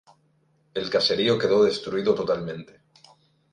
El 0.73 0.89
caserío 0.89 1.37
quedo 1.37 1.63
destruido 1.63 2.15
totalmente. 2.15 2.81